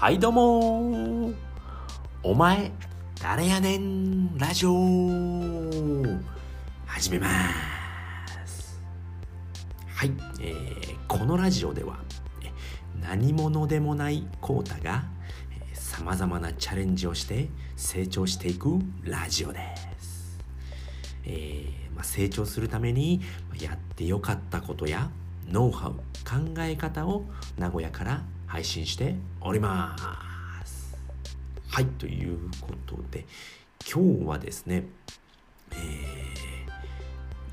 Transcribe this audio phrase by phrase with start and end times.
[0.00, 1.32] はいどうも。
[2.22, 2.70] お前
[3.20, 4.70] 誰やねんラジオ。
[6.86, 7.28] 始めま
[8.46, 8.80] す。
[9.88, 11.98] はい、えー、このラジオでは
[13.02, 15.02] 何者でもないコータが
[15.72, 19.58] さまざまなチャレンジをして成長していくラジオで
[19.98, 20.38] す、
[21.24, 23.20] えーまあ、成長するために
[23.60, 25.10] やってよかったことや
[25.48, 27.24] ノウハウ考え方を
[27.58, 29.94] 名古屋から配信しておりま
[30.64, 30.96] す。
[31.70, 33.26] はいということで
[33.86, 34.84] 今日はですね、
[35.72, 35.74] え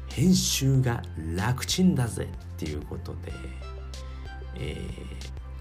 [0.10, 1.04] ー、編集が
[1.36, 3.34] 楽ちんだぜっていうことで、
[4.56, 4.78] え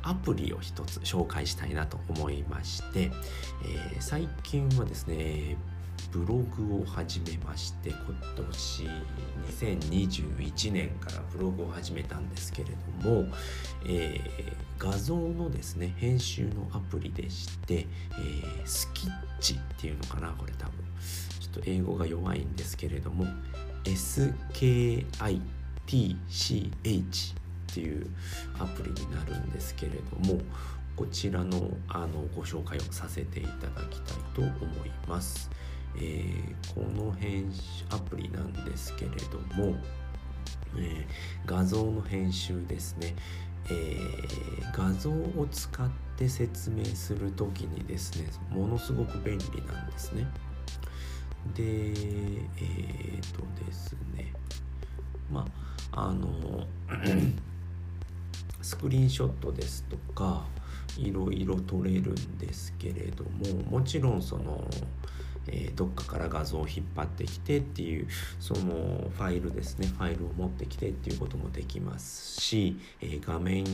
[0.03, 5.57] ー、アプリを一つ紹介したいなと思いまして、えー、最近はですね
[6.11, 7.99] ブログを始めまして今
[8.37, 8.89] 年
[9.49, 12.71] 2021年からブログを始めたんですけれ
[13.03, 13.25] ども、
[13.87, 20.75] えー、画像のですね編集のアプリでして、えー、スキッチっていうのかなこれ多分
[21.41, 23.27] ちょっと英語が弱いんですけれども
[23.85, 25.35] SKITCH
[27.35, 28.07] っていう
[28.61, 30.41] アプリになるんですけれども
[30.97, 34.51] こちらのあのご紹介をさせていただきたいと思
[34.87, 35.51] います。
[35.97, 39.77] えー、この編集アプリなんですけれども、
[40.77, 41.07] えー、
[41.47, 43.15] 画像の編集ですね、
[43.67, 50.27] えー、画像を使って説明する時にですねものすごく便利なんですね。
[51.55, 54.33] でえっ、とですね
[55.31, 55.47] ま
[55.93, 56.67] ああの
[58.63, 60.47] スクリーンショットですとか
[60.97, 64.67] いろいろ撮れるんですけれどももちろんその
[65.49, 68.07] えー、どっかから画像を引っ張ってきてっていう
[68.41, 69.87] そのファイルですね。
[69.87, 73.65] ファイルを持ってきてっていうこともできますし、えー、画面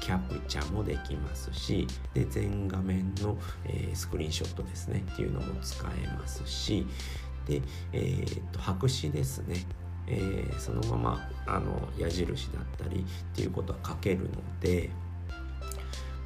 [0.00, 5.04] キャプチャもできますしで全画面の、えー、スクリーンショットですね。
[5.12, 6.86] っていうのも使えますし
[7.46, 9.66] で、えー、と白紙ですね。
[10.08, 14.90] えー、そのままあの矢印だったりっていうことは書けるので、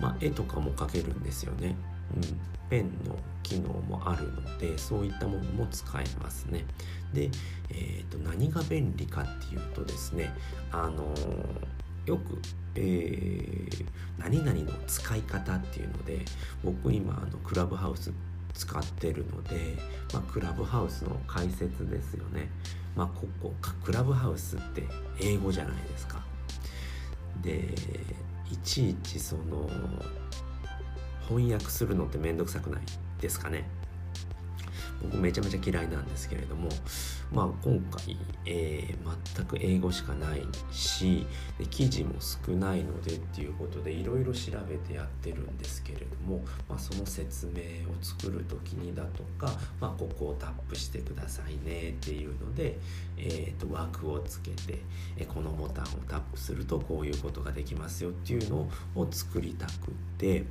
[0.01, 1.77] まあ、絵とかも描けるんですよね。
[2.15, 2.23] うん、
[2.69, 6.65] ペンの機能もあるのでそういったものも使えますね。
[7.13, 7.31] で、
[7.71, 10.33] えーと、何が便利かっていうとですね
[10.73, 12.41] あのー、よく、
[12.75, 13.87] えー、
[14.19, 16.25] 何々の使い方っていうので
[16.65, 18.13] 僕今あのクラブハウス
[18.55, 19.77] 使ってるので、
[20.13, 22.49] まあ、クラブハウスの解説ですよね。
[22.97, 23.53] まあ、ここ
[23.85, 24.83] クラブハウスって
[25.21, 26.25] 英語じゃないですか。
[27.43, 27.75] で
[28.51, 29.69] いちいちその
[31.29, 32.83] 翻訳するのってめんどくさくない
[33.21, 33.69] ですかね？
[35.03, 36.71] 僕めちゃめちゃ嫌いなんですけれども
[37.31, 38.17] まあ今回、
[38.47, 41.27] えー、全く英語しかないし
[41.59, 52.79] で記事も少ないのでっていうことでいろいろ調べてやってるんですけれども、まあ、その説明を作る時にだとか、まあ、ここをタップしてくださいねっていうので、
[53.19, 54.81] えー、と枠をつけて、
[55.19, 59.73] えこのボタンをタップするとこういうことができますよっていうのを作りたく
[60.17, 60.45] て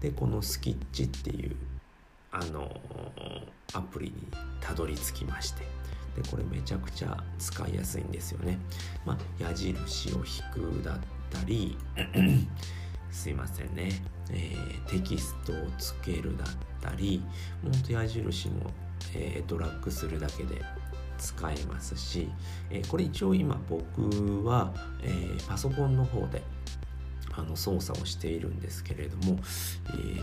[0.00, 1.56] でこのスキッチっていう
[2.30, 2.70] あの
[3.72, 4.12] アプリに
[4.60, 5.62] たどり着きまして
[6.20, 8.58] でこれめちゃくちゃ使いやすいんですよね。
[9.04, 10.98] まあ、矢印を引くだっ
[11.30, 11.76] たり
[13.10, 13.90] すいませんね、
[14.30, 16.48] えー、テキストをつけるだっ
[16.80, 17.22] たり
[17.62, 18.70] ほんと矢印も、
[19.14, 20.62] えー、ドラッグするだけで
[21.18, 22.30] 使えますし、
[22.70, 26.42] えー、これ一応今僕は、えー、パソコンの方で
[27.36, 29.38] あの操作をしているんですけれども、
[29.88, 30.22] えー、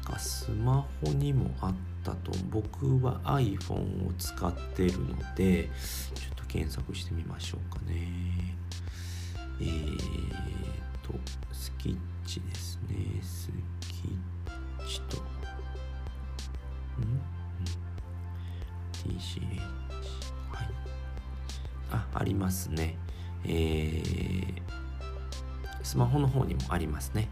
[0.00, 5.70] 確かスマホにもあったと僕は iPhone を使ってるので
[6.14, 8.08] ちょっと検索してみましょうかね。
[9.60, 9.98] えー、
[11.02, 11.14] と
[11.52, 13.22] スキッチですね。
[13.22, 13.50] ス
[13.80, 15.20] キッチとん、
[16.98, 17.02] う
[19.12, 19.60] ん、TCH
[20.50, 20.68] はい。
[21.90, 22.96] あありますね。
[23.44, 24.73] えー
[25.84, 27.28] スマホの方にもありますね。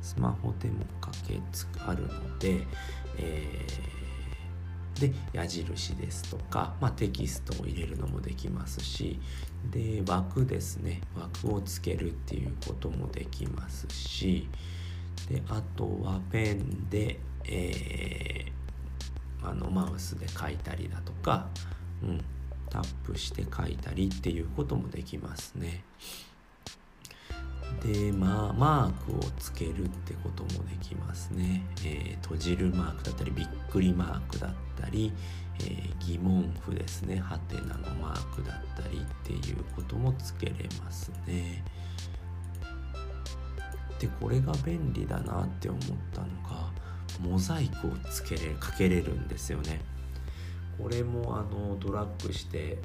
[0.00, 2.66] スマホでもかけつあるので、
[3.18, 9.20] えー、で矢印ですとか、まあ、テキストを入れるのもできますし
[9.70, 14.48] で枠ですね枠をつけるっていうこともできますし
[15.28, 21.48] であとはペンで、えー、あのマウスで書いたりだとか、
[22.02, 22.24] うん、
[22.70, 25.84] タップして書いたりっていうこともできますね。
[27.80, 35.12] でまあマークをつけるってこともできますね、えー、閉じるマークだったりびっくりマークだったり、
[35.58, 37.18] えー、疑問符ですね。
[37.18, 41.64] ハテナのマークだったりっていうこともつけれますね。
[43.98, 45.80] でこれが便利だなって思っ
[46.12, 46.70] たのが
[47.20, 49.80] モザイクをつけれかけれるんですよね。
[50.78, 52.78] これもあのドラッグして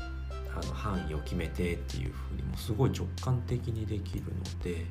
[0.61, 4.85] あの範囲を決めてっていうふうにもすごい直感的にできるので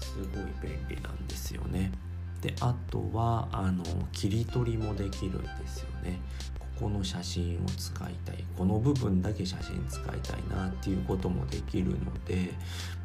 [0.00, 1.92] すごい便利なんですよね。
[2.40, 6.20] であとはあの切り取りもできるんですよね。
[6.58, 12.52] ここの写真を使いたいこの部分だけ写真使いたいなっていうこともできるので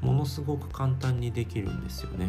[0.01, 2.28] ものすごく簡単にできるんですよね。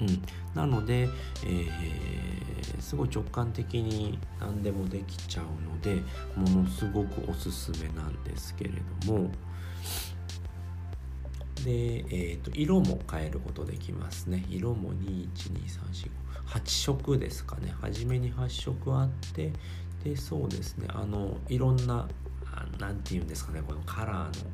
[0.00, 0.22] うん、
[0.54, 1.08] なので、
[1.44, 6.02] えー、すごい直感的に何でもできちゃうので
[6.36, 8.72] ものすごくおすすめなんですけれ
[9.06, 9.30] ども。
[11.64, 14.44] で、えーと、色も変えることできますね。
[14.48, 17.74] 色も2123458色ですかね。
[17.80, 19.52] 初めに8色あって
[20.04, 20.86] でそうですね。
[20.90, 22.06] あのいろんな
[22.78, 23.62] 何て言うんですかね。
[23.66, 24.50] このカラーの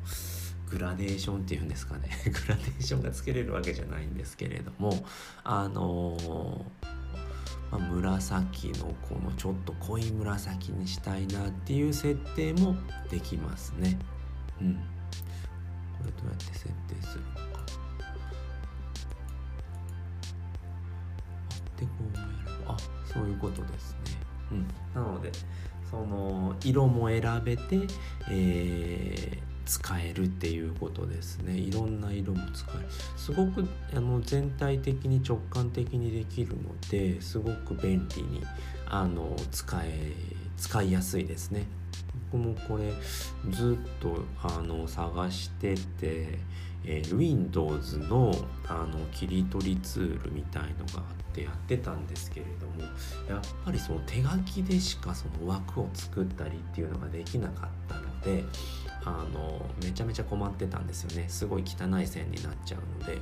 [0.73, 5.05] グラデーションっていうんですかね グラデーションがつけれるわけじゃないんですけれども
[5.43, 6.65] あの
[7.71, 12.75] まあ、紫のこのちょっと濃い紫にしたいなっていう設定も
[13.09, 13.97] できますね。
[14.61, 14.75] うん。
[14.75, 14.81] こ
[16.05, 17.65] れどうやって設定するのか。
[21.77, 22.23] でこうや
[22.59, 22.77] ればあ
[23.11, 23.97] そういうことですね。
[24.51, 24.67] うん。
[24.93, 25.31] なので
[25.89, 27.87] その色も選べて、
[28.29, 31.57] えー使えるっていうことですね。
[31.57, 32.87] いろんな色も使える。
[33.17, 38.43] すごくあの全体的に直感的にできるのですごく便利に
[38.87, 40.13] あの使え
[40.57, 41.65] 使いやすいですね。
[42.31, 42.91] 僕もこれ
[43.51, 46.39] ずっとあの探してて、
[46.83, 48.33] えー、Windows の
[48.67, 52.83] あの切り取りツールみたいのがあってやってたんですけれども
[53.29, 58.45] やっぱりその手書きでしかその枠を作ったりっていうのができなかったで
[59.05, 61.25] あのめちゃめちゃ困ってたんですよね。
[61.27, 63.19] すごい汚い線になっちゃうので。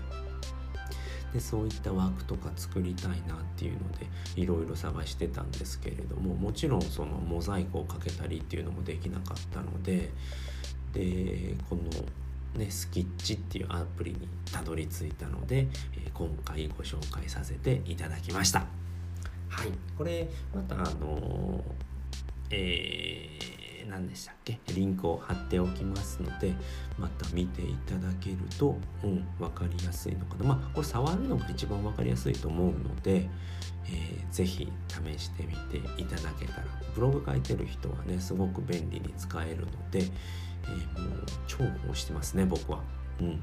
[1.33, 4.05] でそういった枠とか作りたいなっていうので
[4.35, 10.09] いろいろ探してたんですけれどももちろんそのモザイクをかけたりっていうのもできなかったので
[10.91, 11.83] でこの
[12.55, 18.65] ね、スキッチっていうアプリにたどり着いたので、えー、今回ご紹介させていただきました。
[19.47, 19.67] はい、
[19.97, 23.10] これまたあのー、え
[23.89, 24.59] 何でしたっけ？
[24.73, 26.53] リンクを貼っておきますので
[26.97, 30.45] また見ていただけると、うん、分かりやすいのかな。
[30.45, 33.29] まあこれ触るのが一番分かりやすいと思うので、
[33.85, 36.67] えー、ぜひ試してみていただけたら。
[36.93, 42.79] ブログ書いてる人はねすごく便利に使えるので、えー、もう重宝してますね僕は。
[43.19, 43.41] うん。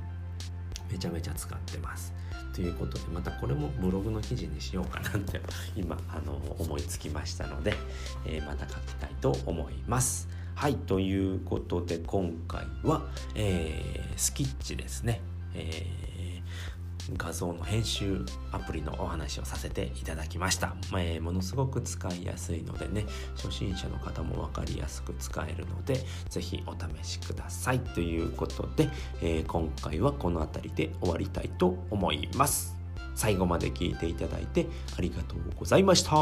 [0.90, 2.12] めちゃめちゃ使ってます。
[2.54, 5.40] ということでまたこれもブログの記事にしようかなって
[5.76, 7.74] 今あの思いつきましたので、
[8.26, 10.28] えー、また書きたいと思います。
[10.54, 13.06] はいということで今回は、
[13.36, 15.20] えー、スキッチですね、
[15.54, 16.77] えー、
[17.16, 23.06] 画像の編集アプリのお話をさせていただきました、えー、ものすごく使いやすいのでね
[23.36, 27.80] 初心者の方も分かりやすく使えるので是非お試しください。
[27.80, 28.88] ということで、
[29.22, 32.76] え今回はこの辺りで終わりたいと思います。
[33.14, 34.66] 最後まで聞いていただいて
[34.96, 36.12] ありがとうございました。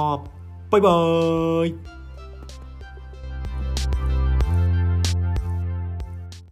[0.70, 2.05] バイバーイ。